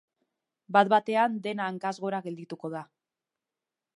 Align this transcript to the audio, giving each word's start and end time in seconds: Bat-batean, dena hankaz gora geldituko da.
Bat-batean, 0.77 1.35
dena 1.49 1.69
hankaz 1.73 1.93
gora 2.07 2.23
geldituko 2.27 2.75
da. 2.77 2.81